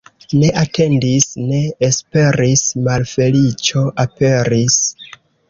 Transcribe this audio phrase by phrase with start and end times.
[0.43, 4.81] Ne atendis, ne esperis— malfeliĉo aperis.